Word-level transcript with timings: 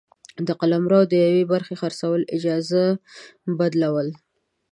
د 0.47 0.49
قلمرو 0.59 1.01
د 1.11 1.13
یوې 1.27 1.43
برخي 1.53 1.75
خرڅول، 1.81 2.19
اجاره، 2.35 2.85
بدلول، 3.57 4.07